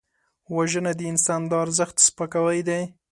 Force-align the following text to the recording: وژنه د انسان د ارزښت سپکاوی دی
وژنه 0.55 0.91
د 0.99 1.01
انسان 1.11 1.41
د 1.47 1.51
ارزښت 1.63 1.95
سپکاوی 2.05 2.59
دی 2.67 2.81